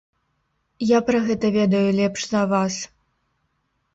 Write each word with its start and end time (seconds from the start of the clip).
Я 0.91 0.99
пра 1.09 1.19
гэта 1.27 1.51
ведаю 1.57 1.89
лепш 1.99 2.21
за 2.33 2.41
вас. 2.53 2.75